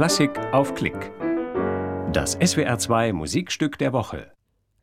Klassik 0.00 0.38
auf 0.54 0.74
Klick. 0.74 1.12
Das 2.10 2.38
SWR2 2.38 3.12
Musikstück 3.12 3.76
der 3.76 3.92
Woche. 3.92 4.32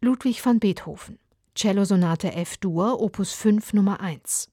Ludwig 0.00 0.42
van 0.42 0.58
Beethoven. 0.58 1.18
Cellosonate 1.54 2.32
F-Dur, 2.32 2.98
Opus 2.98 3.34
5 3.34 3.74
Nummer 3.74 4.00
1. 4.00 4.48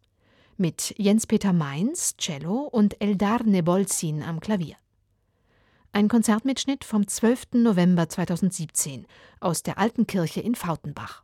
Mit 0.58 0.94
Jens-Peter 0.98 1.54
Mainz, 1.54 2.18
Cello 2.18 2.64
und 2.64 3.02
Eldar 3.02 3.44
Nebolzin 3.44 4.22
am 4.22 4.42
Klavier. 4.42 4.76
Ein 5.94 6.10
Konzertmitschnitt 6.10 6.84
vom 6.84 7.08
12. 7.08 7.54
November 7.54 8.10
2017 8.10 9.06
aus 9.40 9.64
der 9.64 9.78
Alten 9.78 10.08
Kirche 10.08 10.42
in 10.42 10.56
Fautenbach. 10.56 11.24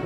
you. 0.00 0.05